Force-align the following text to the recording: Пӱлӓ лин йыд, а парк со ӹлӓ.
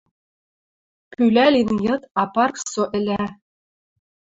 Пӱлӓ 1.15 1.47
лин 1.53 1.69
йыд, 1.85 2.01
а 2.21 2.23
парк 2.33 2.55
со 2.71 2.83
ӹлӓ. 2.97 3.23